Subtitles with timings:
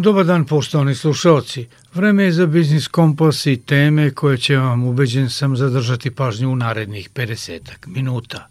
[0.00, 1.66] Dobar dan poštovani slušalci.
[1.94, 6.56] Vreme je za Biznis Kompas i teme koje će vam ubeđen sam zadržati pažnju u
[6.56, 8.48] narednih 50 minuta.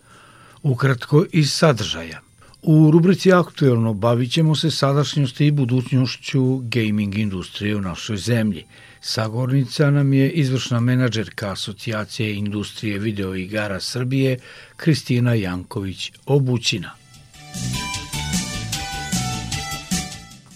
[0.63, 2.21] Ukratko iz sadržaja.
[2.61, 8.65] U rubrici Aktuelno bavit ćemo se sadašnjosti i budućnošću gaming industrije u našoj zemlji.
[9.01, 14.39] Sagornica nam je izvršna menadžerka Asocijacije industrije videoigara Srbije
[14.75, 16.91] Kristina Janković Obućina.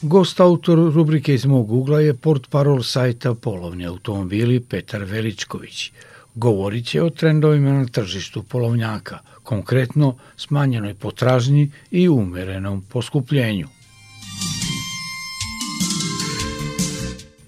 [0.02, 5.92] Gost autor rubrike iz mog ugla je port parol sajta Polovni automobili Petar Veličković.
[6.36, 13.68] Govorit će o trendovima na tržištu polovnjaka, konkretno smanjenoj potražnji i umerenom poskupljenju.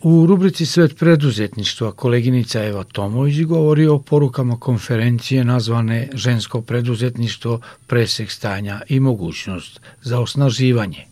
[0.02, 8.32] U rubrici Svet preduzetništva koleginica Eva Tomović govori o porukama konferencije nazvane Žensko preduzetništvo, presek
[8.32, 11.06] stanja i mogućnost za osnaživanje.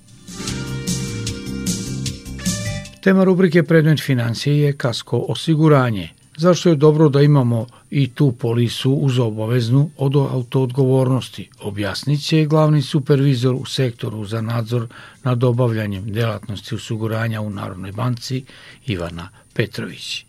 [3.01, 6.09] Tema rubrike Predmet financije je kasko osiguranje.
[6.37, 12.81] Zašto je dobro da imamo i tu polisu uz obaveznu od autoodgovornosti, objasnit će glavni
[12.81, 14.87] supervizor u sektoru za nadzor
[15.23, 18.43] nad obavljanjem delatnosti osiguranja u Narodnoj banci
[18.85, 20.25] Ivana Petrović.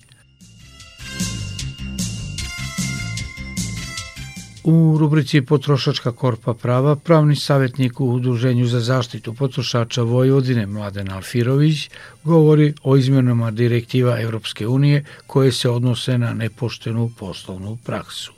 [4.64, 11.90] U rubrici Potrošačka korpa prava pravni savjetnik u Udruženju za zaštitu potrošača Vojvodine Mladen Alfirović
[12.24, 18.32] govori o izmjenama direktiva Europske unije koje se odnose na nepoštenu poslovnu praksu.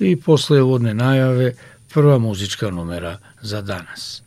[0.00, 1.54] I posle uvodne najave
[1.92, 4.23] prva muzička numera za danas.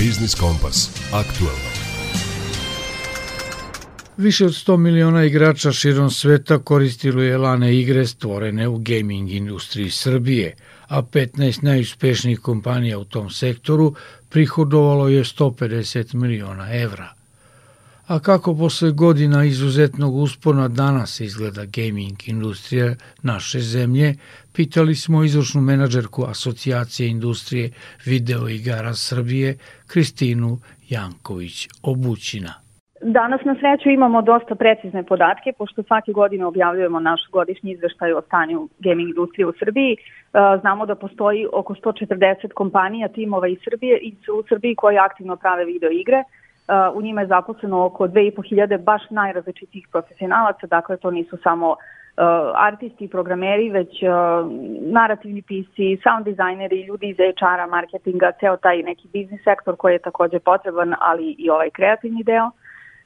[0.00, 0.90] Biznis Kompas.
[1.12, 1.70] Aktualno.
[4.16, 9.90] Više od 100 miliona igrača širom sveta koristilo je lane igre stvorene u gaming industriji
[9.90, 10.56] Srbije,
[10.88, 13.94] a 15 najuspešnijih kompanija u tom sektoru
[14.28, 17.19] prihodovalo je 150 miliona evra.
[18.14, 22.88] A kako posle godina izuzetnog uspona danas izgleda gaming industrija
[23.22, 24.08] naše zemlje,
[24.56, 27.70] pitali smo izvršnu menadžerku Asocijacije industrije
[28.06, 29.58] video igara Srbije
[29.92, 30.50] Kristinu
[30.92, 32.52] Janković-Obućina.
[33.02, 38.22] Danas na sreću imamo dosta precizne podatke, pošto svake godine objavljujemo naš godišnji izveštaj o
[38.26, 39.92] stanju gaming industrije u Srbiji.
[39.92, 39.98] E,
[40.60, 45.64] znamo da postoji oko 140 kompanija, timova iz Srbije i u Srbiji koji aktivno prave
[45.64, 46.24] video igre.
[46.94, 51.76] U njima je zaposleno oko 2500 baš najrazličitih profesionalaca, dakle to nisu samo e,
[52.54, 53.88] artisti i programeri, već
[54.80, 59.98] narativni pisci, sound dizajneri, ljudi iz HR-a, marketinga, ceo taj neki biznis sektor koji je
[59.98, 62.50] takođe potreban, ali i ovaj kreativni deo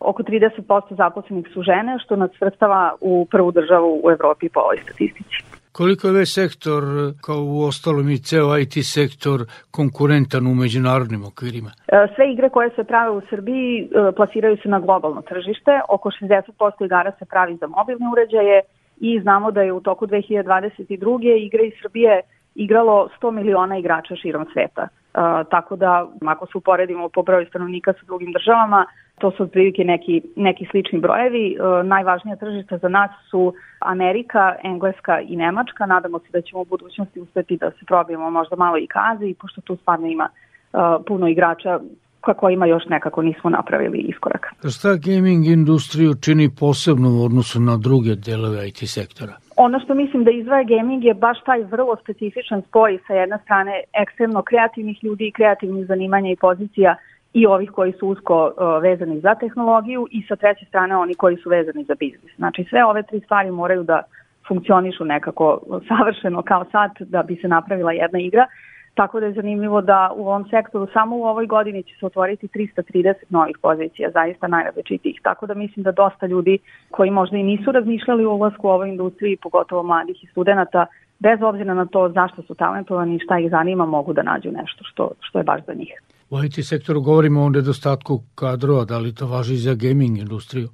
[0.01, 4.79] oko 30% zaposlenih su žene, što nas svrstava u prvu državu u Evropi po ovoj
[4.83, 5.54] statistici.
[5.79, 6.83] Koliko je ovaj sektor,
[7.27, 9.39] kao u ostalom i ceo IT sektor,
[9.71, 11.71] konkurentan u međunarodnim okvirima?
[11.89, 15.81] E, sve igre koje se prave u Srbiji e, plasiraju se na globalno tržište.
[15.89, 18.61] Oko 60% igara se pravi za mobilne uređaje
[19.01, 21.47] i znamo da je u toku 2022.
[21.47, 22.21] igre iz Srbije
[22.55, 24.83] igralo 100 miliona igrača širom sveta.
[24.83, 25.21] Uh,
[25.51, 28.87] tako da, ako se uporedimo po broju stanovnika sa drugim državama,
[29.19, 31.57] to su otprilike neki, neki slični brojevi.
[31.59, 35.87] Uh, najvažnija tržišta za nas su Amerika, Engleska i Nemačka.
[35.87, 39.61] Nadamo se da ćemo u budućnosti uspeti da se probijemo možda malo i kazi, pošto
[39.61, 41.81] tu stvarno ima uh, puno igrača
[42.21, 44.47] kako ima još nekako nismo napravili iskorak.
[44.77, 49.33] Šta gaming industriju čini posebno u odnosu na druge delove IT sektora?
[49.57, 53.83] Ono što mislim da izvaja gaming je baš taj vrlo specifičan spoj sa jedne strane
[54.03, 56.97] ekstremno kreativnih ljudi i kreativnih zanimanja i pozicija
[57.35, 61.37] i ovih koji su usko uh, vezani za tehnologiju i sa treće strane oni koji
[61.37, 62.37] su vezani za biznis.
[62.37, 64.03] Znači sve ove tri stvari moraju da
[64.49, 68.47] funkcionišu nekako savršeno kao sad da bi se napravila jedna igra
[68.95, 72.49] Tako da je zanimljivo da u ovom sektoru samo u ovoj godini će se otvoriti
[72.49, 75.21] 330 novih pozicija, zaista najrazličitijih.
[75.23, 76.59] Tako da mislim da dosta ljudi
[76.91, 80.87] koji možda i nisu razmišljali o ulazku u ovoj industriji, pogotovo mladih i studenta,
[81.19, 84.85] bez obzira na to zašto su talentovani i šta ih zanima, mogu da nađu nešto
[84.85, 86.01] što, što je baš za njih.
[86.35, 90.69] U IT sektoru govorimo o nedostatku kadrova, da li to važi za gaming industriju?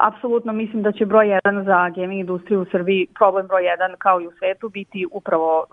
[0.00, 4.20] apsolutno mislim da će broj 1 za gaming industriju u Srbiji, problem broj 1 kao
[4.20, 5.64] i u svetu, biti upravo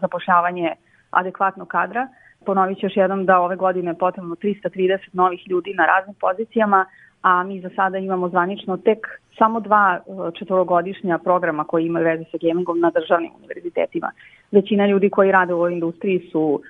[0.00, 0.74] zapošljavanje
[1.10, 2.08] adekvatnog kadra.
[2.46, 6.86] Ponovit ću još jednom da ove godine potrebno 330 novih ljudi na raznim pozicijama,
[7.22, 8.98] a mi za sada imamo zvanično tek
[9.38, 10.00] samo dva
[10.38, 14.10] četvorogodišnja programa koji imaju veze sa gamingom na državnim univerzitetima.
[14.50, 16.62] Većina ljudi koji rade u ovoj industriji su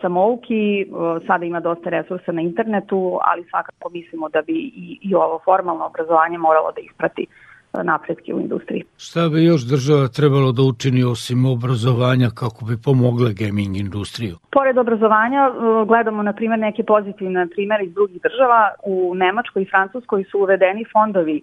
[0.00, 5.14] samouki, uh, sada ima dosta resursa na internetu, ali svakako mislimo da bi i, i
[5.14, 8.84] ovo formalno obrazovanje moralo da isprati uh, napretke u industriji.
[8.96, 14.36] Šta bi još država trebalo da učini osim obrazovanja kako bi pomogle gaming industriju?
[14.52, 15.50] Pored obrazovanja
[15.86, 18.70] gledamo na primjer neke pozitivne primere iz drugih država.
[18.84, 21.42] U Nemačkoj i Francuskoj su uvedeni fondovi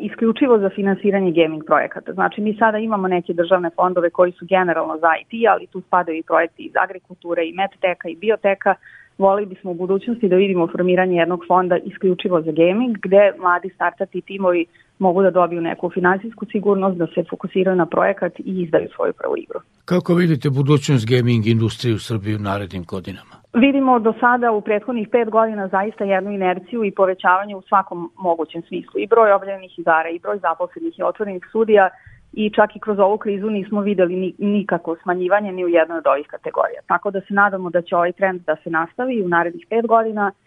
[0.00, 2.12] isključivo za finansiranje gaming projekata.
[2.12, 6.18] Znači mi sada imamo neke državne fondove koji su generalno za IT, ali tu spadaju
[6.18, 8.74] i projekti iz agrikulture i medteka i bioteka.
[9.18, 14.20] Volili bismo u budućnosti da vidimo formiranje jednog fonda isključivo za gaming, gde mladi startati
[14.20, 14.66] timovi
[14.98, 19.36] mogu da dobiju neku finansijsku sigurnost, da se fokusiraju na projekat i izdaju svoju prvu
[19.36, 19.60] igru.
[19.84, 23.37] Kako vidite budućnost gaming industrije u Srbiji u narednim godinama?
[23.52, 28.62] Vidimo do sada u prethodnih pet godina zaista jednu inerciju i povećavanje u svakom mogućem
[28.62, 29.00] smislu.
[29.00, 31.88] I broj obljenih igara, i broj zaposlenih i otvorenih studija
[32.32, 36.26] i čak i kroz ovu krizu nismo videli nikako smanjivanje ni u jednoj od ovih
[36.26, 36.80] kategorija.
[36.86, 40.32] Tako da se nadamo da će ovaj trend da se nastavi u narednih pet godina–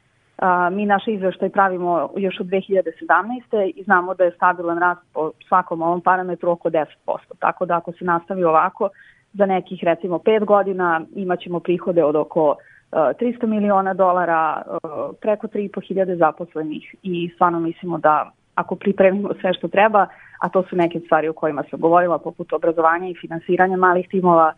[0.72, 3.72] mi naše izveštaj pravimo još od 2017.
[3.75, 6.86] i znamo da je stabilan rast po svakom ovom parametru oko 10%.
[7.39, 8.89] Tako da ako se nastavi ovako,
[9.34, 12.55] za nekih recimo 5 godina imaćemo prihode od oko
[12.91, 14.62] 300 miliona dolara,
[15.21, 20.07] preko 3.500 zaposlenih i stvarno mislimo da ako pripremimo sve što treba,
[20.39, 24.53] a to su neke stvari o kojima sam govorila, poput obrazovanja i finansiranja malih timova,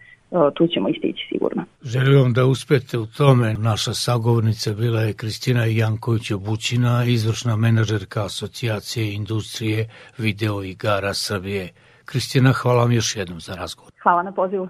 [0.54, 1.64] tu ćemo istići sigurno.
[1.82, 3.54] Želim vam da uspete u tome.
[3.54, 11.70] Naša sagovornica bila je Kristina Janković-Obućina, izvršna menadžerka Asocijacije industrije video igara Srbije.
[12.06, 13.92] Kristina, hvala vam još jednom za razgovor.
[14.04, 14.70] Hvala na pozivu.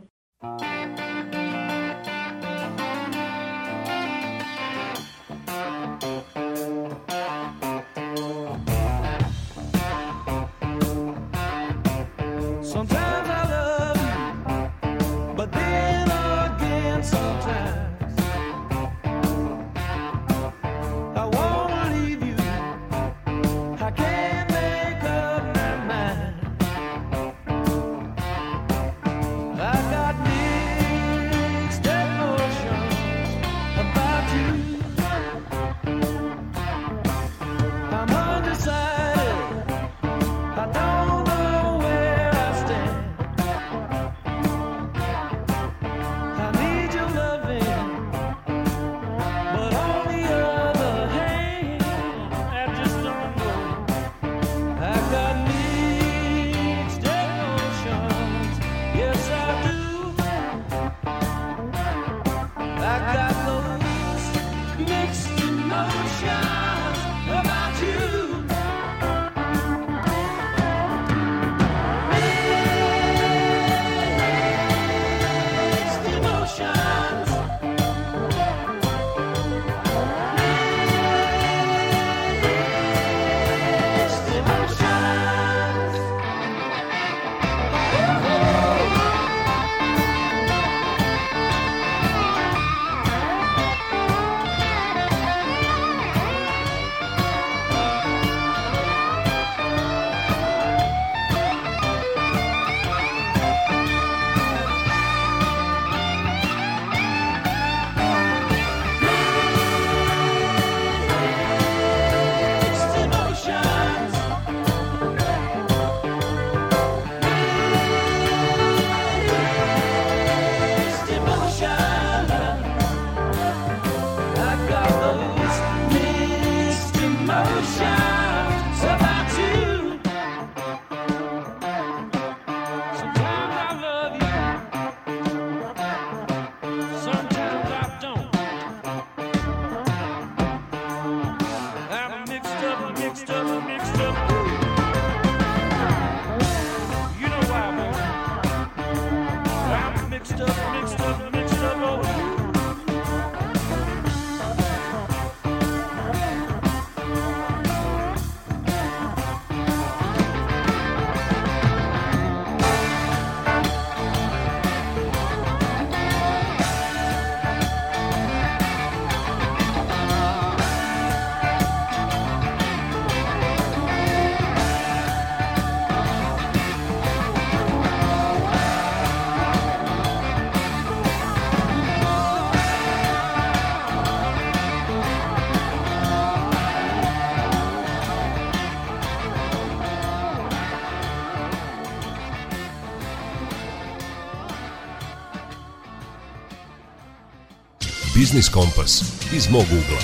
[198.15, 199.01] Biznis Kompas
[199.35, 200.01] iz mog ugla.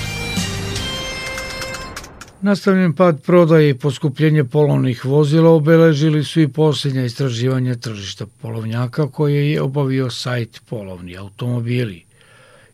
[2.42, 9.52] Nastavljen pad prodaje i poskupljenje polovnih vozila obeležili su i posljednja istraživanja tržišta polovnjaka koje
[9.52, 12.04] je obavio sajt Polovni automobili.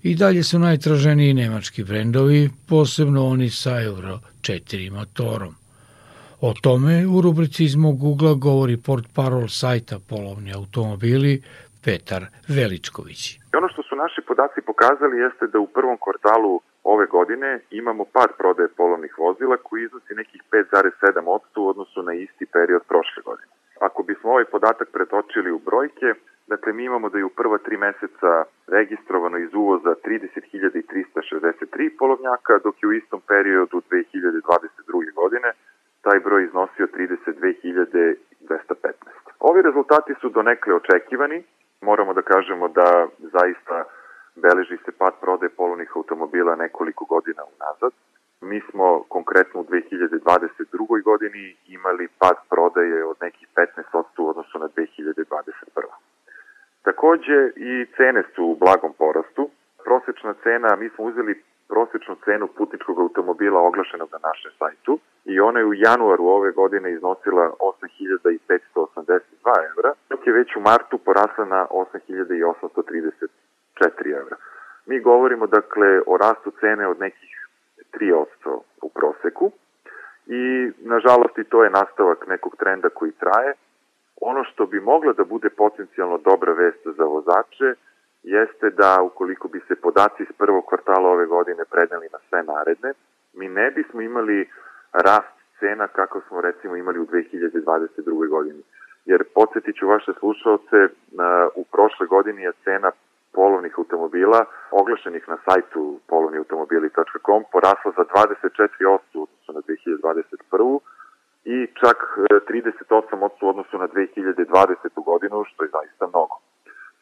[0.03, 5.55] I dalje su najtraženiji nemački brendovi, posebno oni sa Euro 4 motorom.
[6.41, 11.43] O tome u rubrici iz mog ugla govori port parol sajta Polovni automobili
[11.83, 12.27] Petar
[13.59, 18.31] Ono što su naši podaci pokazali jeste da u prvom kvartalu ove godine imamo pad
[18.39, 23.53] prodaje polovnih vozila koji iznosi nekih 5,7% u odnosu na isti period prošle godine.
[23.81, 26.15] Ako bismo ovaj podatak pretočili u brojke,
[26.47, 32.83] dakle mi imamo da je u prva tri meseca registrovano iz uvoza 30.363 polovnjaka, dok
[32.83, 35.15] je u istom periodu 2022.
[35.15, 35.53] godine
[36.03, 38.93] taj broj iznosio 32.215.
[39.41, 41.45] Ovi rezultati su donekle očekivani,
[41.89, 42.89] moramo da kažemo da
[43.37, 43.77] zaista
[44.45, 47.93] beleži se pad prodaje polovnih automobila nekoliko godina unazad.
[48.41, 51.03] Mi smo konkretno u 2022.
[51.03, 55.47] godini imali pad prodaje od nekih 15% u odnosu na 2021.
[56.83, 59.51] Takođe i cene su u blagom porastu.
[59.85, 65.59] Prosečna cena, mi smo uzeli prosečnu cenu putničkog automobila oglašenog na našem sajtu i ona
[65.59, 69.21] je u januaru ove godine iznosila 8582
[69.71, 73.29] evra, dok je već u martu porasla na 8834
[74.21, 74.37] evra.
[74.87, 77.49] Mi govorimo dakle o rastu cene od nekih
[77.93, 78.25] 3%
[78.83, 79.51] u proseku
[80.27, 83.53] i nažalost i to je nastavak nekog trenda koji traje.
[84.21, 87.75] Ono što bi mogla da bude potencijalno dobra vest za vozače
[88.27, 92.93] jeste da ukoliko bi se podaci iz prvog kvartala ove godine preneli na sve naredne,
[93.39, 94.51] mi ne bismo imali
[94.93, 98.29] rast cena kako smo recimo imali u 2022.
[98.29, 98.63] godini.
[99.05, 100.79] Jer podsjetit ću vaše slušalce,
[101.55, 102.91] u prošle godini je cena
[103.33, 110.79] polovnih automobila oglašenih na sajtu polovniautomobili.com porasla za 24% u odnosu na 2021.
[111.45, 111.99] i čak
[112.49, 115.05] 38% u odnosu na 2020.
[115.05, 116.46] godinu, što je zaista mnogo.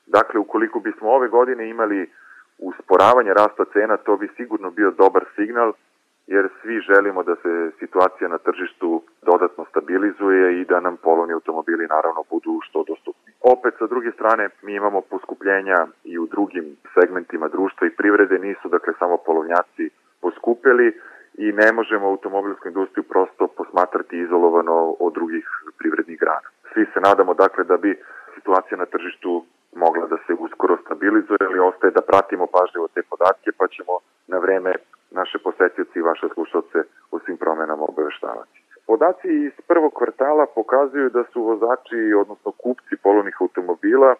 [0.06, 2.10] Dakle, ukoliko bismo ove godine imali
[2.58, 5.72] usporavanje rasta cena, to bi sigurno bio dobar signal,
[6.26, 11.86] jer svi želimo da se situacija na tržištu dodatno stabilizuje i da nam polovni automobili
[11.86, 13.32] naravno budu što dostupni.
[13.40, 18.68] Opet, sa druge strane, mi imamo poskupljenja i u drugim segmentima društva i privrede, nisu
[18.68, 21.00] dakle samo polovnjaci poskupeli
[21.34, 25.46] i ne možemo automobilsku industriju prosto posmatrati izolovano od drugih
[25.78, 26.48] privrednih grana.
[26.72, 27.98] Svi se nadamo dakle da bi
[28.34, 29.44] situacija na tržištu
[29.76, 33.94] mogla da se uskoro stabilizuje, ali ostaje da pratimo pažljivo te podatke, pa ćemo
[34.32, 34.72] na vreme
[35.10, 36.78] naše posetioci i vaše slušalce
[37.10, 38.58] o svim promenama obaveštavati.
[38.86, 44.14] Podaci iz prvog kvartala pokazuju da su vozači, odnosno kupci polovnih automobila,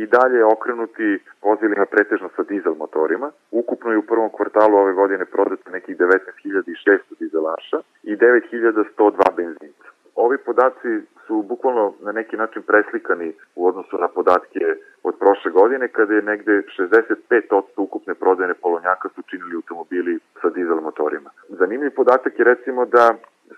[0.00, 1.08] i dalje okrenuti
[1.42, 3.30] vozilima pretežno sa dizel motorima.
[3.50, 9.88] Ukupno je u prvom kvartalu ove godine prodato nekih 19.600 dizelaša i 9.102 benzinca.
[10.14, 10.92] Ovi podaci
[11.26, 14.91] su bukvalno na neki način preslikani u odnosu na podatke od
[15.22, 21.30] prošle godine, kada je negde 65% ukupne prodajne polonjaka su činili automobili sa dizel motorima.
[21.48, 23.04] Zanimljiv podatak je recimo da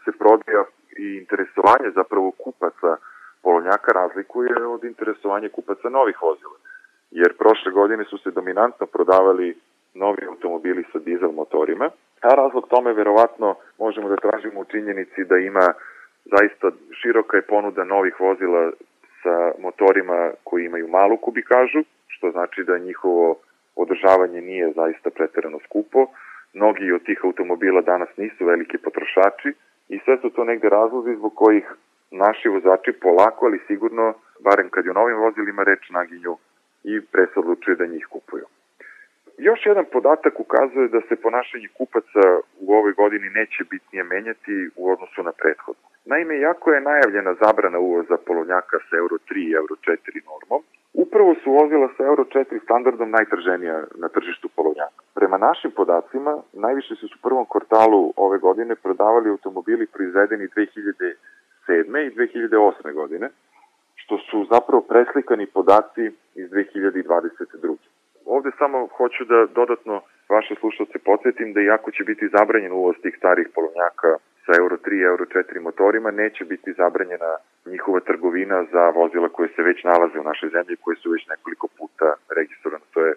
[0.04, 0.64] se prodaja
[1.04, 2.90] i interesovanje zapravo kupaca
[3.42, 6.56] polonjaka razlikuje od interesovanja kupaca novih vozila.
[7.10, 9.56] Jer prošle godine su se dominantno prodavali
[9.94, 11.86] novi automobili sa dizel motorima,
[12.28, 15.66] a razlog tome verovatno možemo da tražimo u činjenici da ima
[16.34, 16.66] zaista
[16.98, 18.62] široka je ponuda novih vozila
[19.24, 23.36] sa motorima koji imaju malu kubikažu, što znači da njihovo
[23.76, 26.06] održavanje nije zaista preterano skupo.
[26.54, 29.50] Mnogi od tih automobila danas nisu veliki potrošači
[29.88, 31.64] i sve su to negde razlozi zbog kojih
[32.10, 36.36] naši vozači polako, ali sigurno, barem kad je o novim vozilima reč, naginju
[36.84, 38.46] i pre odlučuju da njih kupuju.
[39.38, 42.22] Još jedan podatak ukazuje da se ponašanje kupaca
[42.60, 45.88] u ovoj godini neće bitnije menjati u odnosu na prethodnu.
[46.06, 50.60] Naime, jako je najavljena zabrana uvoza polovnjaka sa Euro 3 i Euro 4 normom,
[51.04, 55.00] upravo su vozila sa Euro 4 standardom najtrženija na tržištu polovnjaka.
[55.14, 61.14] Prema našim podacima, najviše su u prvom kvartalu ove godine prodavali automobili proizvedeni 2007.
[62.06, 62.92] i 2008.
[62.92, 63.28] godine,
[63.94, 67.76] što su zapravo preslikani podaci iz 2022.
[68.24, 73.14] Ovde samo hoću da dodatno vaše slušalce podsjetim da iako će biti zabranjen uvoz tih
[73.18, 74.10] starih polovnjaka
[74.46, 77.32] sa Euro 3 i Euro 4 motorima, neće biti zabranjena
[77.66, 81.68] njihova trgovina za vozila koje se već nalaze u našoj zemlji, koje su već nekoliko
[81.78, 82.84] puta registrovane.
[82.94, 83.14] To je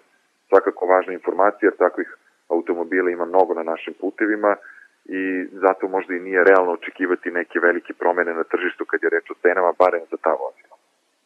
[0.48, 2.16] svakako važna informacija, jer takvih
[2.48, 4.56] automobila ima mnogo na našim putevima
[5.04, 9.30] i zato možda i nije realno očekivati neke velike promene na tržištu kad je reč
[9.30, 10.76] o cenama, barem za ta vozila.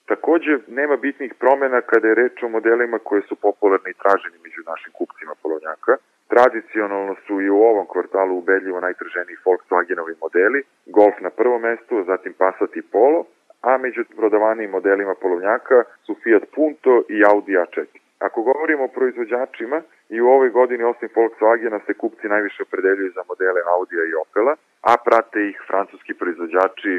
[0.06, 4.60] Takođe, nema bitnih promena kada je reč o modelima koje su popularni i traženi među
[4.66, 5.92] našim kupcima polovnjaka.
[6.34, 12.32] Tradicionalno su i u ovom kvartalu ubedljivo najtraženiji Volkswagenovi modeli, Golf na prvom mestu, zatim
[12.32, 13.20] Passat i Polo,
[13.68, 17.86] a među prodavanijim modelima polovnjaka su Fiat Punto i Audi A4.
[18.26, 19.78] Ako govorimo o proizvođačima,
[20.14, 24.54] i u ovoj godini osim Volkswagena se kupci najviše opredeljuju za modele Audija i Opela,
[24.90, 26.94] a prate ih francuski proizvođači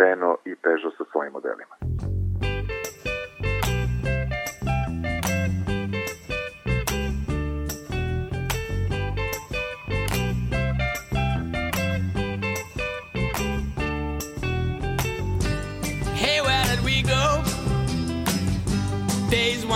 [0.00, 1.74] Renault i Peugeot sa svojim modelima.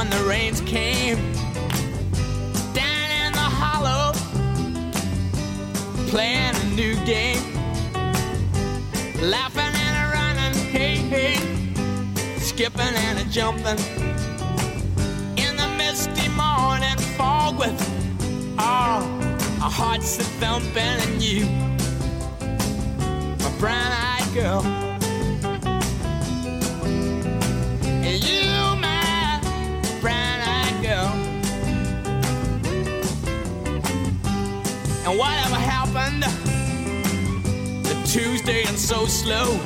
[0.04, 1.16] When the rains came
[2.74, 4.12] down in the hollow,
[6.08, 7.42] playing a new game,
[9.22, 11.36] laughing and a running, hey, hey,
[12.38, 13.78] skipping and a jumping
[15.36, 17.78] in the misty morning fog with
[18.58, 19.02] all
[19.62, 21.46] our hearts a thumping and you,
[23.42, 24.62] my brown-eyed girl.
[28.04, 28.63] You,
[35.06, 36.22] And whatever happened
[37.84, 39.58] to Tuesday and so slow?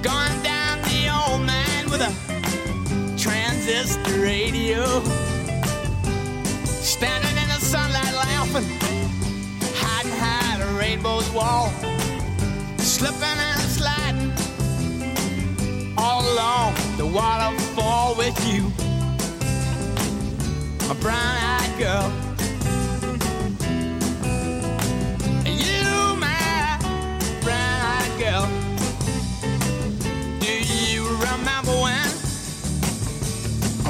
[0.00, 2.12] Gone down the old man with a
[3.18, 5.02] transistor radio.
[6.64, 8.68] Standing in the sunlight laughing,
[9.74, 11.72] hiding behind a rainbow's wall.
[12.78, 14.32] Slipping and sliding
[15.98, 18.70] all along the waterfall with you,
[20.86, 22.25] my brown-eyed girl.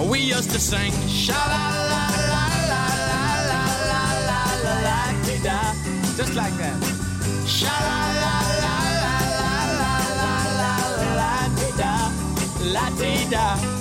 [0.09, 4.99] We used to sing sha la la la la la la la la la la
[5.43, 5.59] da
[6.17, 6.79] just like that.
[7.47, 9.17] Sha la la la la
[9.81, 10.75] la la la la
[11.19, 11.35] la
[11.81, 11.95] da
[12.75, 12.87] la
[13.31, 13.76] da.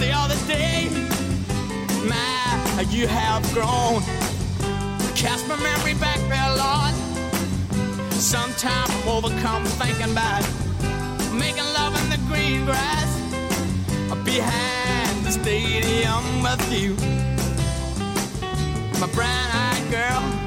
[0.00, 0.88] The other day.
[2.08, 4.02] My, you have grown.
[5.04, 6.94] I cast my memory back there, Lord.
[8.14, 10.42] Sometimes I'm overcome thinking about
[11.34, 13.10] making love in the green grass
[14.24, 16.94] behind the stadium with you,
[19.00, 20.39] my brown-eyed girl.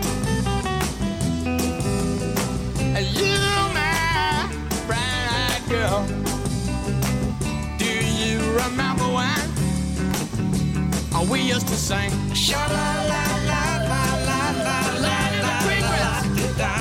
[11.30, 12.10] We used to sing?
[12.34, 15.60] Sha la la la la la la la la
[16.60, 16.76] la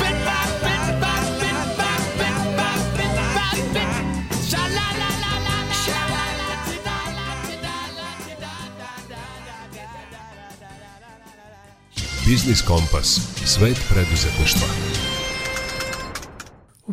[0.00, 3.96] Bit by bit by bit by bit by bit by bit.
[4.48, 6.50] Sha la la la la la sha la la
[6.84, 8.06] la la.
[12.26, 13.20] Biznis Kompas.
[13.44, 14.66] Svet preduzetništva.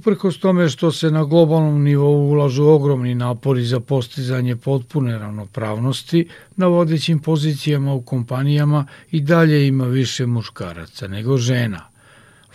[0.03, 6.67] Uprkos tome što se na globalnom nivou ulažu ogromni napori za postizanje potpune ravnopravnosti, na
[6.67, 11.79] vodećim pozicijama u kompanijama i dalje ima više muškaraca nego žena.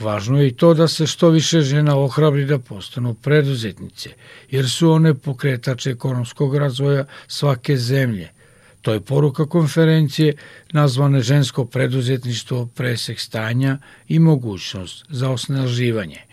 [0.00, 4.10] Važno je i to da se što više žena ohrabri da postanu preduzetnice,
[4.50, 8.28] jer su one pokretač ekonomskog razvoja svake zemlje.
[8.82, 10.36] To je poruka konferencije
[10.72, 16.27] nazvane žensko preduzetništvo, presek stanja i mogućnost za osnaživanje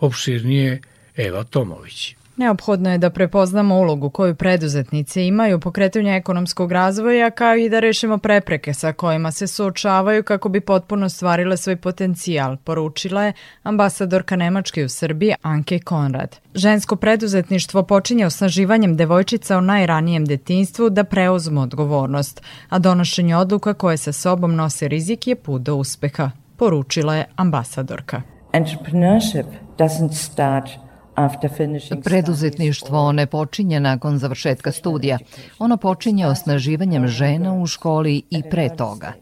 [0.00, 0.80] opširnije
[1.16, 2.16] Eva Tomović.
[2.36, 7.80] Neophodno je da prepoznamo ulogu koju preduzetnice imaju u pokretanju ekonomskog razvoja kao i da
[7.80, 13.32] rešimo prepreke sa kojima se suočavaju kako bi potpuno stvarile svoj potencijal, poručila je
[13.62, 16.36] ambasadorka Nemačke u Srbiji Anke Konrad.
[16.54, 23.96] Žensko preduzetništvo počinje osnaživanjem devojčica u najranijem detinstvu da preuzmu odgovornost, a donošenje odluka koje
[23.96, 28.35] sa sobom nose rizik je put do uspeha, poručila je ambasadorka.
[28.56, 29.46] Entrepreneurship
[29.78, 30.70] doesn't start
[31.14, 35.18] after finishing Preduzetništvo ne počinje nakon završetka studija.
[35.58, 39.12] Ono počinje osnaživanjem žena u školi i pre toga.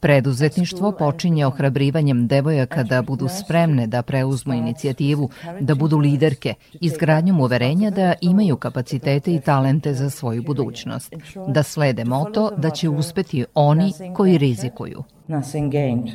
[0.00, 5.30] Preduzetništvo počinje ohrabrivanjem devojaka da budu spremne da preuzmu inicijativu,
[5.60, 11.14] da budu liderke, izgradnjom uverenja da imaju kapacitete i talente za svoju budućnost,
[11.48, 15.02] da slede moto da će uspeti oni koji rizikuju.
[15.28, 16.10] Nothing gained.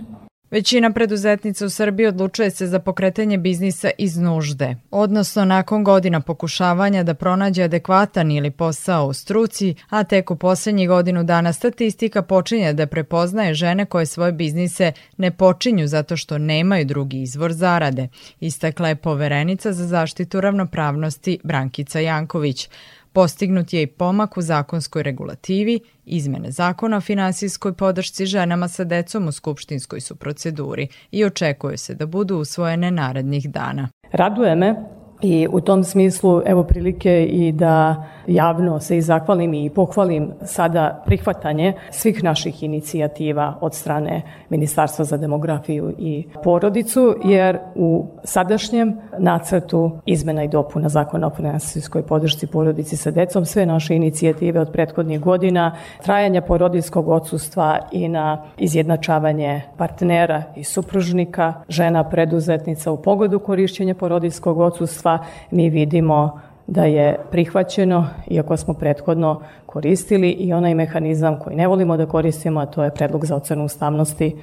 [0.51, 7.03] Većina preduzetnica u Srbiji odlučuje se za pokretanje biznisa iz nužde, odnosno nakon godina pokušavanja
[7.03, 12.73] da pronađe adekvatan ili posao u struci, a tek u poslednjih godinu dana statistika počinje
[12.73, 18.07] da prepoznaje žene koje svoje biznise ne počinju zato što nemaju drugi izvor zarade,
[18.39, 22.69] istakla je poverenica za zaštitu ravnopravnosti Brankica Janković.
[23.13, 29.27] Postignut je i pomak u zakonskoj regulativi, izmene zakona o finansijskoj podršci ženama sa decom
[29.27, 33.89] u skupštinskoj su proceduri i očekuje se da budu usvojene narednih dana.
[34.11, 39.69] Raduje me I u tom smislu evo prilike i da javno se i zahvalim i
[39.69, 48.05] pohvalim sada prihvatanje svih naših inicijativa od strane Ministarstva za demografiju i porodicu, jer u
[48.23, 54.59] sadašnjem nacrtu izmena i dopuna zakona o finansijskoj podršci porodici sa decom sve naše inicijative
[54.59, 63.01] od prethodnih godina, trajanja porodijskog odsustva i na izjednačavanje partnera i supružnika, žena preduzetnica u
[63.01, 70.53] pogodu korišćenja porodijskog odsustva, sredstva mi vidimo da je prihvaćeno, iako smo prethodno koristili i
[70.53, 74.35] onaj mehanizam koji ne volimo da koristimo, a to je predlog za ocenu ustavnosti.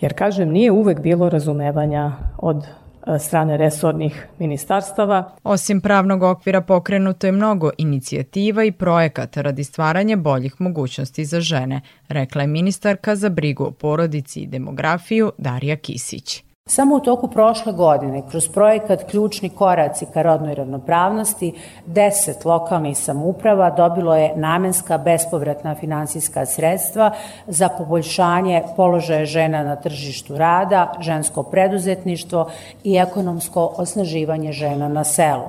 [0.00, 5.32] Jer, kažem, nije uvek bilo razumevanja od e, strane resornih ministarstava.
[5.44, 11.80] Osim pravnog okvira pokrenuto je mnogo inicijativa i projekata radi stvaranja boljih mogućnosti za žene,
[12.08, 16.45] rekla je ministarka za brigu o porodici i demografiju Darija Kisić.
[16.68, 21.52] Samo u toku prošle godine, kroz projekat Ključni koraci ka rodnoj ravnopravnosti,
[21.86, 27.10] 10 lokalnih samuprava dobilo je namenska bespovratna finansijska sredstva
[27.46, 32.50] za poboljšanje položaja žena na tržištu rada, žensko preduzetništvo
[32.84, 35.46] i ekonomsko osnaživanje žena na selu.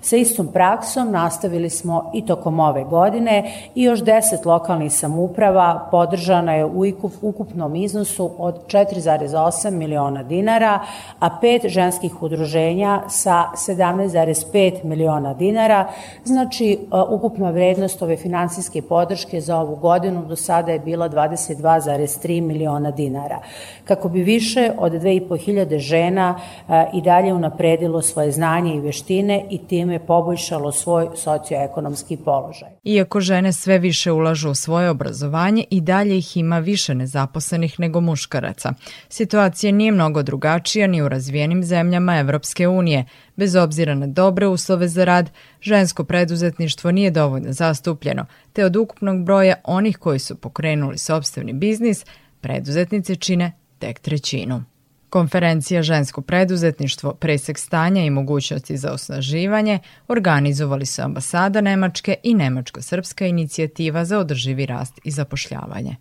[0.00, 6.54] Sa istom praksom nastavili smo i tokom ove godine i još 10 lokalnih samuprava podržana
[6.54, 6.84] je u
[7.22, 10.80] ukupnom iznosu od 4,8 miliona dinara,
[11.18, 15.88] a pet ženskih udruženja sa 17,5 miliona dinara.
[16.24, 16.76] Znači, e,
[17.10, 23.38] ukupna vrednost ove finansijske podrške za ovu godinu do sada je bila 22,3 miliona dinara.
[23.84, 29.58] Kako bi više od 2500 žena e, i dalje unapredilo svoje znanje i veštine i
[29.58, 32.68] tim poboljšalo svoj socioekonomski položaj.
[32.84, 38.00] Iako žene sve više ulažu u svoje obrazovanje i dalje ih ima više nezaposlenih nego
[38.00, 38.72] muškaraca.
[39.08, 43.04] Situacija nije mnogo drugačija ni u razvijenim zemljama Evropske unije.
[43.36, 45.30] Bez obzira na dobre uslove za rad,
[45.60, 52.04] žensko preduzetništvo nije dovoljno zastupljeno, te od ukupnog broja onih koji su pokrenuli sobstveni biznis,
[52.40, 54.64] preduzetnice čine tek trećinu.
[55.10, 63.28] Konferencija Žensko preduzetništvo, presek stanja i mogućnosti za osnaživanje organizovali su ambasada Nemačke i Nemačko-srpska
[63.28, 65.96] inicijativa za održivi rast i zapošljavanje.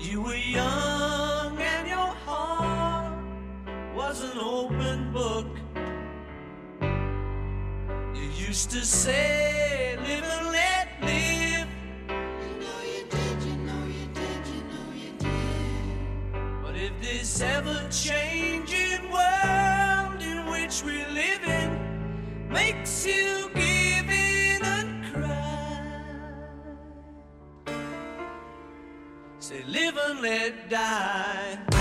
[0.00, 0.24] You
[8.54, 10.73] used to say live and let
[17.34, 26.06] this ever-changing world in which we live in makes you give in and cry.
[29.40, 31.73] Say, live and let die.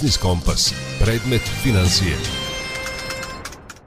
[0.00, 0.74] Biznis Kompas.
[1.00, 2.16] Predmet financije.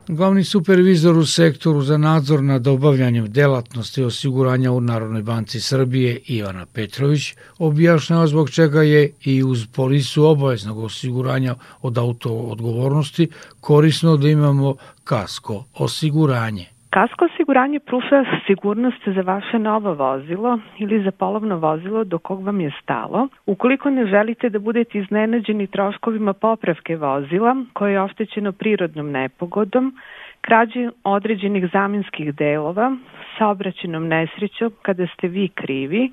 [0.07, 6.65] Glavni supervizor u sektoru za nadzor nad obavljanjem delatnosti osiguranja u Narodnoj banci Srbije Ivana
[6.65, 14.29] Petrović objašnjava zbog čega je i uz polisu obaveznog osiguranja od auto odgovornosti korisno da
[14.29, 16.72] imamo kasko osiguranje.
[16.93, 22.61] Kasko osiguranje pruža sigurnost za vaše novo vozilo ili za polovno vozilo do kog vam
[22.61, 23.27] je stalo.
[23.45, 29.93] Ukoliko ne želite da budete iznenađeni troškovima popravke vozila koje je oštećeno prirodnom nepogodom,
[30.41, 32.95] krađe određenih zamenskih delova,
[33.37, 36.11] saobraćenom nesrećom kada ste vi krivi,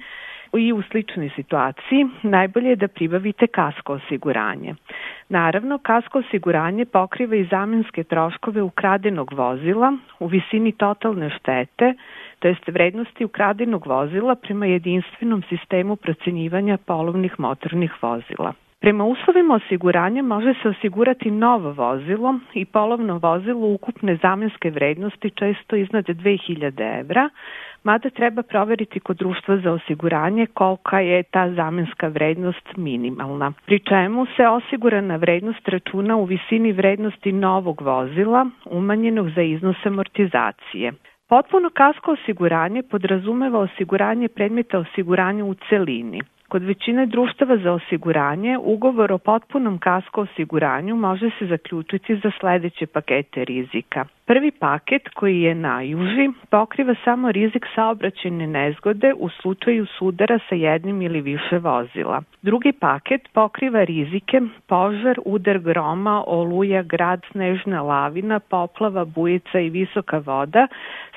[0.58, 4.74] i u sličnoj situaciji najbolje je da pribavite kasko osiguranje.
[5.28, 11.94] Naravno, kasko osiguranje pokriva i zamenske troškove ukradenog vozila u visini totalne štete,
[12.38, 18.52] to jest vrednosti ukradenog vozila prema jedinstvenom sistemu procenjivanja polovnih motornih vozila.
[18.80, 25.76] Prema uslovima osiguranja može se osigurati novo vozilo i polovno vozilo ukupne zamenske vrednosti često
[25.76, 27.28] iznad 2000 evra,
[27.84, 33.52] mada treba proveriti kod društva za osiguranje kolika je ta zamenska vrednost minimalna.
[33.66, 40.92] Pri čemu se osigurana vrednost računa u visini vrednosti novog vozila umanjenog za iznos amortizacije.
[41.28, 46.20] Potpuno kasko osiguranje podrazumeva osiguranje predmeta osiguranja u celini.
[46.50, 52.86] Kod većine društava za osiguranje ugovor o potpunom kasko osiguranju može se zaključiti za sledeće
[52.86, 54.04] pakete rizika.
[54.26, 61.02] Prvi paket, koji je najuži, pokriva samo rizik saobraćajne nezgode u slučaju sudara sa jednim
[61.02, 62.22] ili više vozila.
[62.42, 70.18] Drugi paket pokriva rizike požar, udar groma, oluja, grad, snežna lavina, poplava, bujica i visoka
[70.18, 70.66] voda,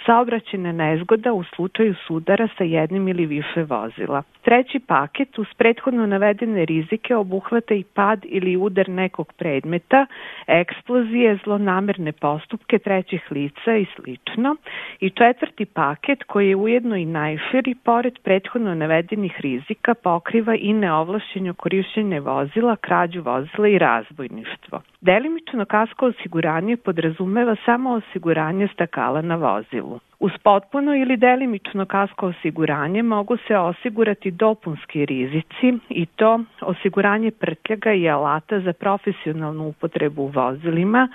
[0.05, 4.23] saobraćajna nezgoda u slučaju sudara sa jednim ili više vozila.
[4.41, 10.05] Treći paket uz prethodno navedene rizike obuhvata i pad ili udar nekog predmeta,
[10.47, 14.55] eksplozije, zlonamerne postupke trećih lica i slično.
[14.99, 21.53] I četvrti paket koji je ujedno i najširi, pored prethodno navedenih rizika, pokriva i neovlašćenje
[21.53, 24.81] korišćenje vozila, krađu vozila i razbojništvo.
[25.01, 29.99] Delimično kasko osiguranje podrazumeva samo osiguranje stakala na vozilu.
[30.23, 37.93] Uz potpuno ili delimično kasko osiguranje mogu se osigurati dopunski rizici i to osiguranje prtljaga
[37.93, 41.07] i alata za profesionalnu upotrebu u vozilima,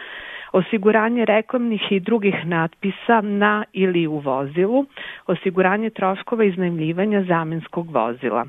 [0.53, 4.85] osiguranje reklamnih i drugih natpisa na ili u vozilu,
[5.27, 8.45] osiguranje troškova iznajmljivanja zamenskog vozila.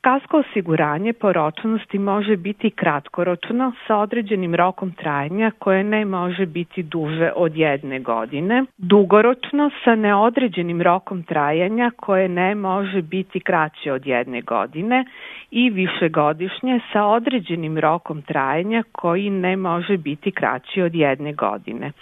[0.00, 6.82] Kasko osiguranje po ročnosti može biti kratkoročno sa određenim rokom trajanja koje ne može biti
[6.82, 14.06] duže od jedne godine, dugoročno sa neodređenim rokom trajanja koje ne može biti kraće od
[14.06, 15.04] jedne godine
[15.50, 21.92] i višegodišnje sa određenim rokom trajanja koji ne može biti kraći od jedne godine.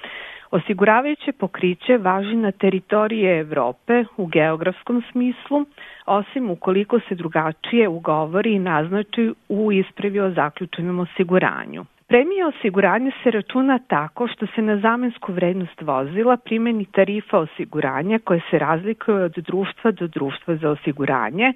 [0.53, 5.65] Osiguravajuće pokriće važi na teritorije Evrope u geografskom smislu,
[6.07, 11.85] osim ukoliko se drugačije ugovori i naznači u ispravi o zaključenom osiguranju.
[12.09, 18.41] Premija osiguranja se računa tako što se na zamensku vrednost vozila primeni tarifa osiguranja koja
[18.51, 21.53] se razlikuje od društva do društva za osiguranje,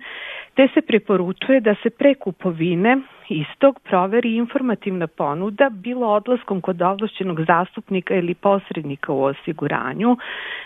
[0.54, 2.96] te se preporučuje da se pre kupovine
[3.28, 10.16] istog proveri informativna ponuda bilo odlaskom kod ovlašćenog zastupnika ili posrednika u osiguranju,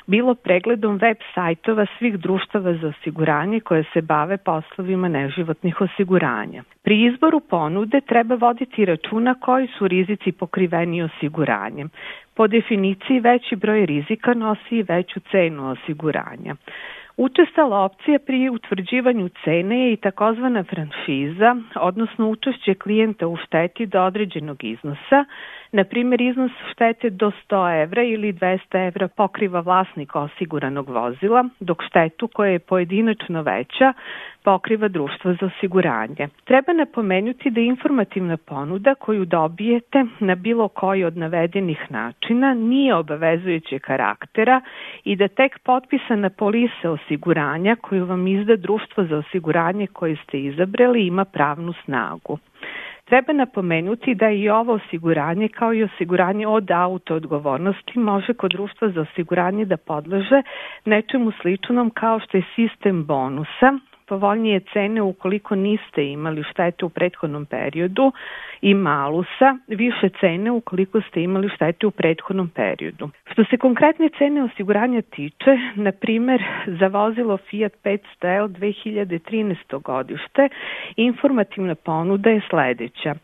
[0.06, 6.62] bilo pregledom web sajtova svih društava za osiguranje koje se bave poslovima neživotnih osiguranja.
[6.82, 11.90] Pri izboru ponude treba voditi računa koji su rizici pokriveni osiguranjem.
[12.34, 16.54] Po definiciji veći broj rizika nosi i veću cenu osiguranja.
[17.18, 24.02] Učestala opcija pri utvrđivanju cene je i takozvana franšiza, odnosno učešće klijenta u šteti do
[24.02, 25.24] određenog iznosa,
[25.72, 31.82] Na primjer, iznos štete do 100 evra ili 200 evra pokriva vlasnik osiguranog vozila, dok
[31.82, 33.92] štetu koja je pojedinačno veća
[34.44, 36.28] pokriva društvo za osiguranje.
[36.44, 43.78] Treba napomenuti da informativna ponuda koju dobijete na bilo koji od navedenih načina nije obavezujuće
[43.78, 44.60] karaktera
[45.04, 51.06] i da tek potpisana polisa osiguranja koju vam izda društvo za osiguranje koje ste izabrali
[51.06, 52.38] ima pravnu snagu.
[53.08, 58.88] Treba napomenuti da i ovo osiguranje kao i osiguranje od auto odgovornosti može kod društva
[58.88, 60.42] za osiguranje da podleže
[60.84, 63.78] nečemu sličnom kao što je sistem bonusa,
[64.08, 68.12] povoljnije cene ukoliko niste imali štete u prethodnom periodu
[68.60, 73.10] i malusa, više cene ukoliko ste imali štete u prethodnom periodu.
[73.32, 79.82] Što se konkretne cene osiguranja tiče, na primer za vozilo Fiat 500L 2013.
[79.82, 80.48] godište,
[80.96, 83.14] informativna ponuda je sledeća.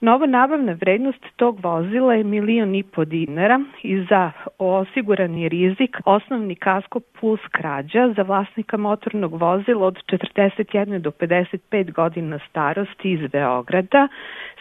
[0.00, 6.54] Nova nabavna vrednost tog vozila je milion i po dinara i za osigurani rizik osnovni
[6.54, 14.08] kasko plus krađa za vlasnika motornog vozila od 41 do 55 godina starosti iz Beograda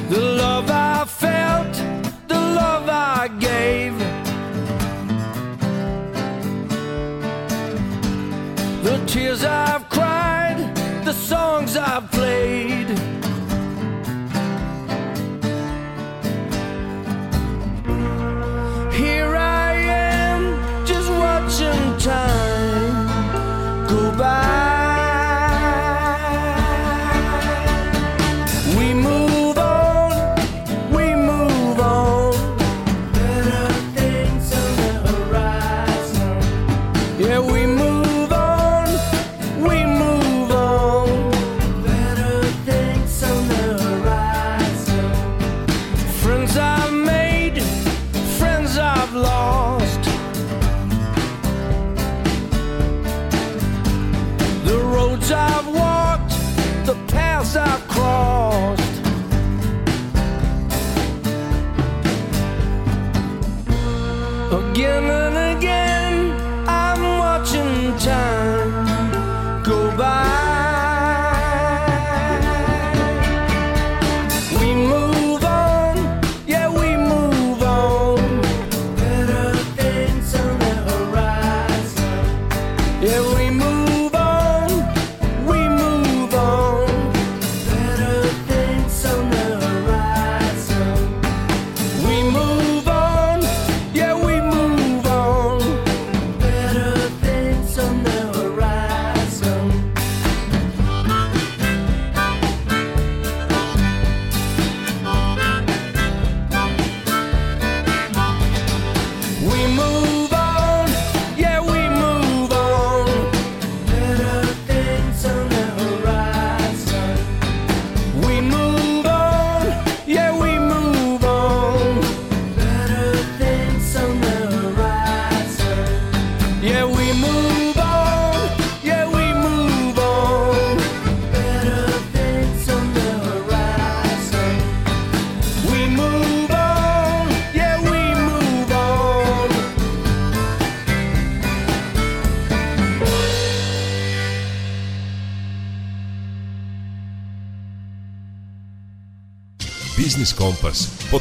[0.09, 1.74] The love I felt,
[2.29, 3.99] the love I gave.
[8.83, 10.15] The tears I've cried,
[11.27, 12.76] songs I've played.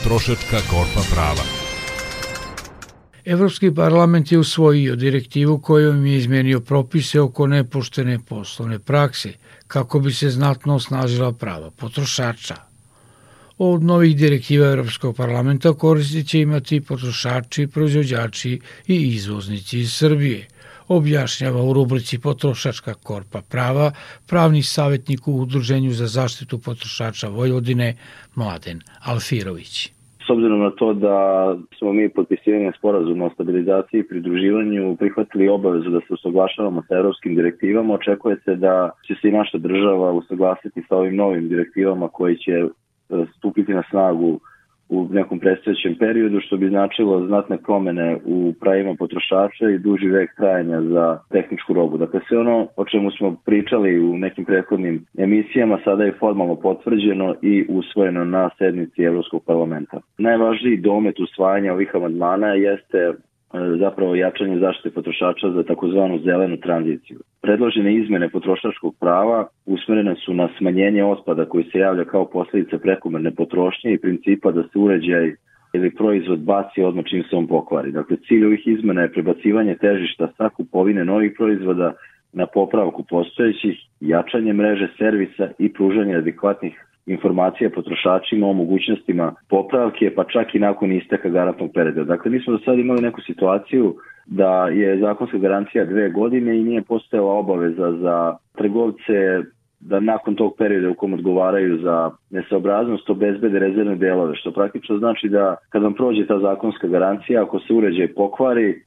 [0.05, 1.43] Potrošačka korpa prava.
[3.25, 9.33] Evropski parlament je usvojio direktivu kojom je izmenio propise oko nepoštene poslovne prakse
[9.67, 12.55] kako bi se znatno osnažila prava potrošača.
[13.57, 20.47] Od novih direktiva Evropskog parlamenta koristit će imati potrošači, proizvođači i izvoznici iz Srbije,
[20.87, 23.91] objašnjava u rubrici Potrošačka korpa prava
[24.27, 27.95] pravni savjetnik u Udruženju za zaštitu potrošača Vojvodine
[28.35, 29.94] Mladen Alfirović.
[30.25, 31.17] S obzirom na to da
[31.77, 37.35] smo mi potpisivanje sporazuma o stabilizaciji i pridruživanju prihvatili obavezu da se usaglašavamo sa evropskim
[37.35, 42.37] direktivama, očekuje se da će se i naša država usaglasiti sa ovim novim direktivama koji
[42.37, 42.65] će
[43.37, 44.39] stupiti na snagu
[44.89, 50.35] u nekom predstavljećem periodu, što bi značilo znatne promene u pravima potrošača i duži vek
[50.37, 51.97] trajanja za tehničku robu.
[51.97, 57.35] Dakle, sve ono o čemu smo pričali u nekim prethodnim emisijama sada je formalno potvrđeno
[57.41, 60.01] i usvojeno na sednici Evropskog parlamenta.
[60.17, 63.13] Najvažniji domet usvajanja ovih amandmana jeste
[63.79, 67.19] zapravo jačanje zaštite potrošača za takozvanu zelenu tranziciju.
[67.41, 73.31] Predložene izmene potrošačkog prava usmerene su na smanjenje otpada koji se javlja kao posledica prekomerne
[73.31, 75.35] potrošnje i principa da se uređaj
[75.73, 77.91] ili proizvod baci odmah čim se on pokvari.
[77.91, 81.93] Dakle, cilj ovih izmena je prebacivanje težišta sa kupovine novih proizvoda
[82.33, 90.23] na popravku postojećih, jačanje mreže servisa i pružanje adekvatnih informacija potrošačima o mogućnostima popravke, pa
[90.23, 92.03] čak i nakon isteka garantnog perioda.
[92.03, 93.95] Dakle, mi smo do sada imali neku situaciju
[94.25, 99.43] da je zakonska garancija dve godine i nije postojala obaveza za trgovce
[99.79, 105.29] da nakon tog perioda u kom odgovaraju za nesaobraznost obezbede rezervne delove, što praktično znači
[105.29, 108.83] da kad vam prođe ta zakonska garancija, ako se uređaj pokvari,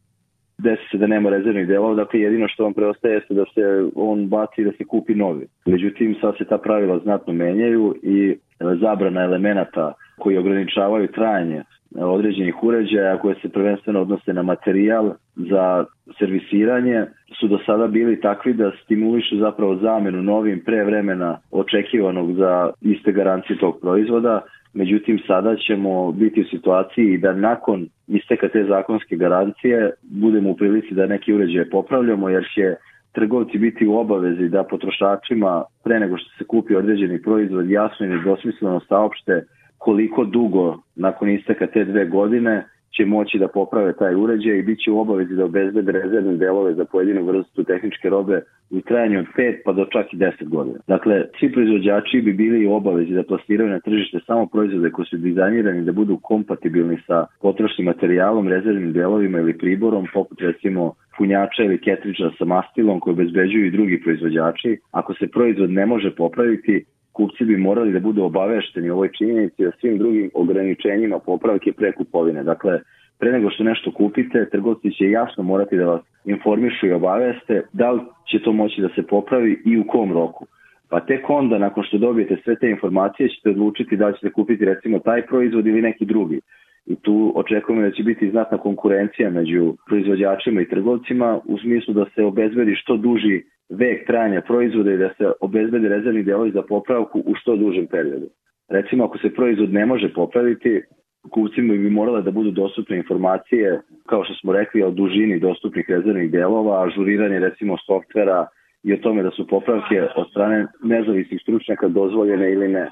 [0.58, 4.28] desi se da nema rezervnih delova, dakle jedino što vam preostaje jeste da se on
[4.28, 5.46] baci da se kupi novi.
[5.66, 8.36] Međutim, sad se ta pravila znatno menjaju i
[8.80, 11.62] zabrana elemenata koji ograničavaju trajanje
[11.96, 15.84] određenih uređaja koje se prvenstveno odnose na materijal za
[16.18, 17.06] servisiranje
[17.40, 23.12] su do sada bili takvi da stimulišu zapravo zamenu novim pre vremena očekivanog za iste
[23.12, 24.42] garancije tog proizvoda,
[24.74, 30.94] Međutim, sada ćemo biti u situaciji da nakon isteka te zakonske garancije budemo u prilici
[30.94, 32.74] da neki uređaje popravljamo, jer će
[33.12, 38.08] trgovci biti u obavezi da potrošačima pre nego što se kupi određeni proizvod jasno i
[38.08, 39.44] nedosmisleno saopšte
[39.88, 42.64] koliko dugo nakon isteka te dve godine
[42.96, 46.74] će moći da poprave taj uređaj i bit će u obavezi da obezbede rezervne delove
[46.74, 50.78] za pojedinu vrstu tehničke robe u trajanju od 5 pa do čak i 10 godina.
[50.88, 55.16] Dakle, svi proizvođači bi bili u obavezi da plasiraju na tržište samo proizvode koji su
[55.16, 61.80] dizajnirani da budu kompatibilni sa potrošnim materijalom, rezervnim delovima ili priborom, poput recimo punjača ili
[61.80, 64.78] ketriča sa mastilom koje obezbeđuju i drugi proizvođači.
[64.90, 66.84] Ako se proizvod ne može popraviti,
[67.18, 71.92] kupci bi morali da budu obavešteni o ovoj činjenici o svim drugim ograničenjima popravke pre
[71.92, 72.42] kupovine.
[72.42, 72.80] Dakle,
[73.18, 77.90] pre nego što nešto kupite, trgovci će jasno morati da vas informišu i obaveste da
[77.90, 78.00] li
[78.30, 80.46] će to moći da se popravi i u kom roku.
[80.90, 84.98] Pa tek onda, nakon što dobijete sve te informacije, ćete odlučiti da ćete kupiti recimo
[84.98, 86.40] taj proizvod ili neki drugi.
[86.88, 92.04] I tu očekujemo da će biti znatna konkurencija među proizvođačima i trgovcima u smislu da
[92.14, 97.18] se obezbedi što duži vek trajanja proizvoda i da se obezbede rezervni delovi za popravku
[97.26, 98.26] u što dužem periodu.
[98.68, 100.82] Recimo, ako se proizvod ne može popraviti,
[101.30, 106.30] kupcima bi morale da budu dostupne informacije, kao što smo rekli, o dužini dostupnih rezervnih
[106.30, 108.46] delova, ažuriranje recimo softvera
[108.82, 112.90] i o tome da su popravke od strane nezavisnih stručnjaka dozvoljene ili ne.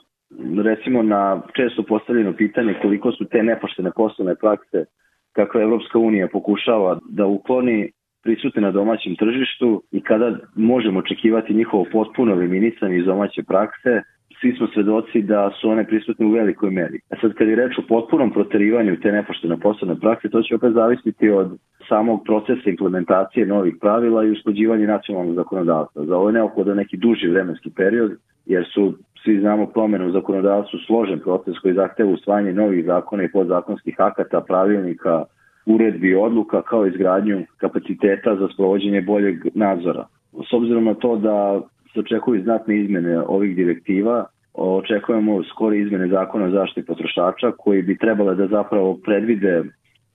[0.64, 4.84] Recimo na često postavljeno pitanje koliko su te nepoštene poslovne prakse
[5.32, 7.90] kako Evropska unija pokušava da ukloni
[8.22, 14.02] prisutne na domaćem tržištu i kada možemo očekivati njihovo potpuno eliminisanje iz domaće prakse,
[14.40, 16.98] svi smo svedoci da su one prisutne u velikoj meri.
[17.10, 20.72] A sad kad je reč o potpunom proterivanju te nepoštene poslovne prakse, to će opet
[20.72, 21.58] zavisiti od
[21.88, 26.04] samog procesa implementacije novih pravila i usklađivanja nacionalnog zakonodavstva.
[26.04, 28.12] Za ovo je neophoda neki duži vremenski period,
[28.46, 28.94] jer su
[29.26, 34.40] svi znamo promene u zakonodavstvu složen proces koji zahteva usvajanje novih zakona i podzakonskih akata,
[34.40, 35.24] pravilnika,
[35.66, 40.06] uredbi i odluka kao izgradnju kapaciteta za sprovođenje boljeg nadzora.
[40.48, 41.60] S obzirom na to da
[41.92, 44.24] se očekuju znatne izmene ovih direktiva,
[44.54, 49.64] očekujemo skore izmene zakona o zaštiti potrošača koji bi trebale da zapravo predvide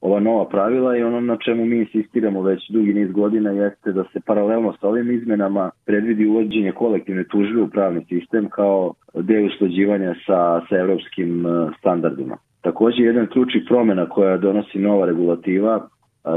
[0.01, 4.03] ova nova pravila i ono na čemu mi insistiramo već dugi niz godina jeste da
[4.13, 10.15] se paralelno sa ovim izmenama predvidi uvođenje kolektivne tužbe u pravni sistem kao deo usklađivanja
[10.25, 12.37] sa, sa evropskim eh, standardima.
[12.61, 15.87] Takođe, jedan ključnih promena koja donosi nova regulativa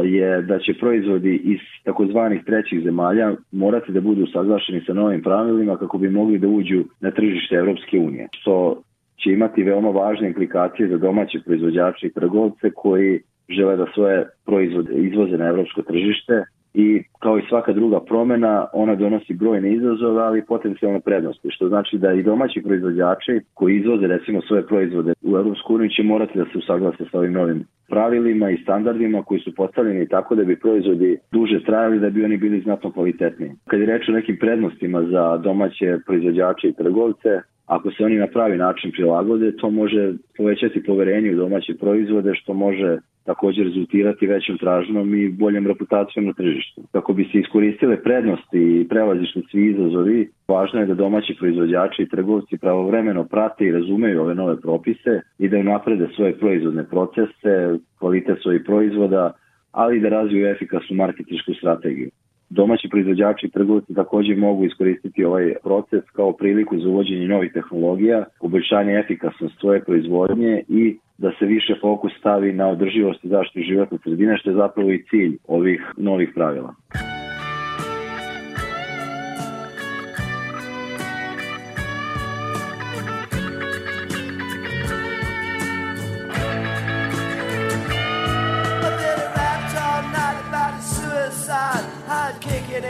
[0.04, 5.76] je da će proizvodi iz takozvanih trećih zemalja morati da budu saglašeni sa novim pravilima
[5.76, 8.82] kako bi mogli da uđu na tržište Evropske unije, što
[9.16, 14.94] će imati veoma važne implikacije za domaće proizvođače i trgovce koji žele da svoje proizvode
[14.94, 20.38] izvoze na evropsko tržište i kao i svaka druga promena, ona donosi brojne izazove, ali
[20.38, 25.36] i potencijalne prednosti, što znači da i domaći proizvođači koji izvoze recimo svoje proizvode u
[25.36, 29.54] Europsku uniju će morati da se usaglase sa ovim novim pravilima i standardima koji su
[29.54, 33.50] postavljeni tako da bi proizvodi duže trajali, da bi oni bili znatno kvalitetniji.
[33.66, 38.26] Kad je reč o nekim prednostima za domaće proizvođače i trgovce, ako se oni na
[38.26, 44.58] pravi način prilagode, to može povećati poverenje u domaće proizvode, što može takođe rezultirati većom
[44.58, 46.82] tražnom i boljom reputacijom na tržištu.
[46.92, 52.08] Kako bi se iskoristile prednosti i prevazišli svi izazovi, važno je da domaći proizvođači i
[52.08, 58.38] trgovci pravovremeno prate i razumeju ove nove propise i da naprede svoje proizvodne procese, kvalitet
[58.42, 59.32] svojih proizvoda,
[59.72, 62.10] ali i da razviju efikasnu marketičku strategiju.
[62.50, 68.24] Domaći proizvođači i trgovci takođe mogu iskoristiti ovaj proces kao priliku za uvođenje novih tehnologija,
[68.40, 73.98] poboljšanje efikasnosti svoje proizvodnje i da se više fokus stavi na održivost i zaštitu životne
[74.02, 76.74] sredine, što je zapravo i cilj ovih novih pravila.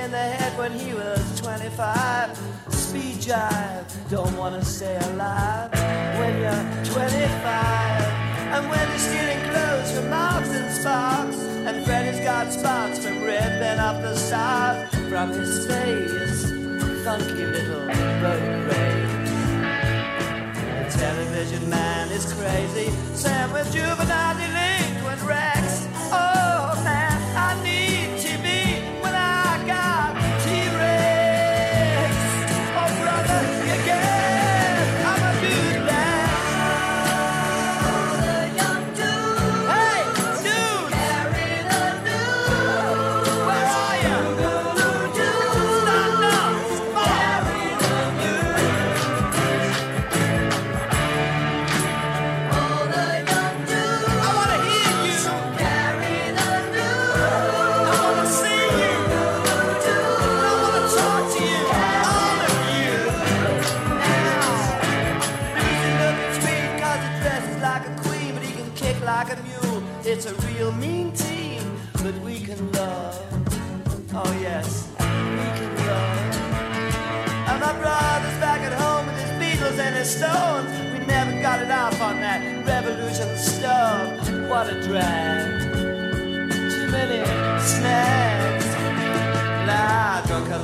[0.05, 2.37] in the head when he was 25.
[2.69, 5.71] Speed jive, don't wanna stay alive
[6.19, 7.64] when you're 25.
[12.45, 16.51] Got spots from ripping up the stars from his face.
[17.05, 17.87] Funky little
[18.23, 19.29] road rage.
[20.79, 25.54] The television man is crazy, Sam with juvenile delinquent Rex.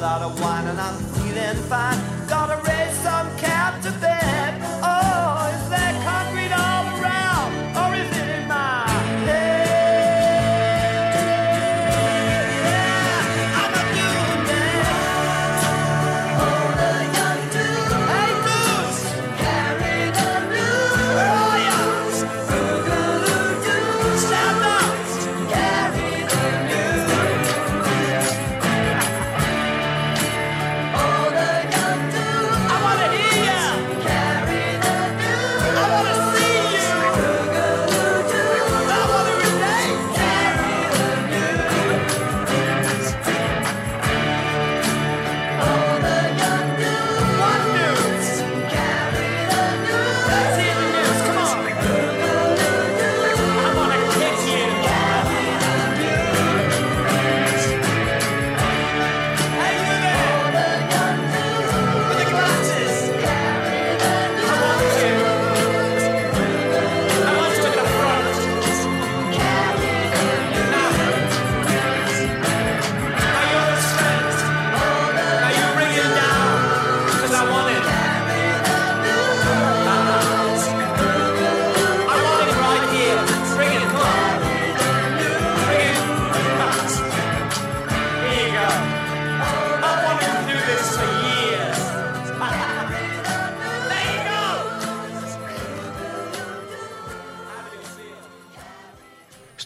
[0.00, 1.98] Lot of wine and I'm feeling fine.
[2.26, 3.28] Gotta raise some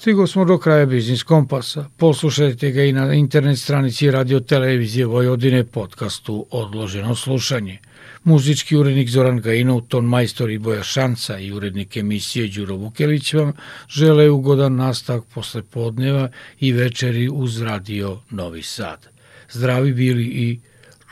[0.05, 1.89] Stigo smo do kraja Biznis Kompasa.
[1.97, 7.79] Poslušajte ga i na internet stranici Radio Televizije Vojvodine podcastu Odloženo slušanje.
[8.25, 13.53] Muzički urednik Zoran Gajinov, ton majstor i Boja Šanca i urednik emisije Đuro Vukelić vam
[13.89, 16.29] žele ugodan nastavak posle podneva
[16.61, 19.09] i večeri uz Radio Novi Sad.
[19.51, 20.61] Zdravi bili i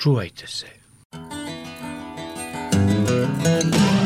[0.03, 0.66] čuvajte se.
[3.12, 4.01] Slow-Mo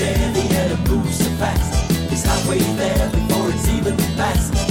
[0.00, 1.90] Chevy and it moves so fast.
[2.08, 4.69] He's halfway there before it's even past.